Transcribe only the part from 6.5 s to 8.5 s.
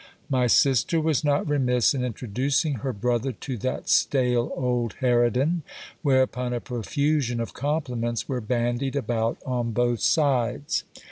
a profusion of compliments were